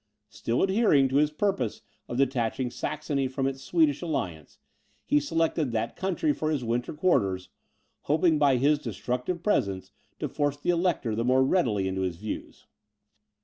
Still 0.29 0.63
adhering 0.63 1.09
to 1.09 1.17
his 1.17 1.29
purpose 1.29 1.83
of 2.07 2.17
detaching 2.17 2.71
Saxony 2.71 3.27
from 3.27 3.45
its 3.45 3.61
Swedish 3.61 4.01
alliance, 4.01 4.57
he 5.05 5.19
selected 5.19 5.71
that 5.73 5.95
country 5.95 6.33
for 6.33 6.49
his 6.49 6.63
winter 6.63 6.91
quarters, 6.91 7.49
hoping 8.05 8.39
by 8.39 8.55
his 8.57 8.79
destructive 8.79 9.43
presence 9.43 9.91
to 10.17 10.27
force 10.27 10.57
the 10.57 10.71
Elector 10.71 11.13
the 11.13 11.23
more 11.23 11.43
readily 11.43 11.87
into 11.87 12.01
his 12.01 12.15
views. 12.17 12.65